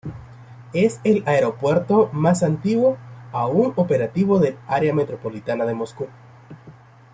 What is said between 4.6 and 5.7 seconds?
área metropolitana